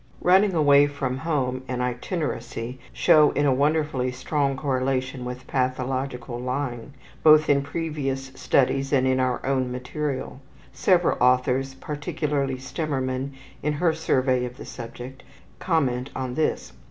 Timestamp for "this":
16.33-16.73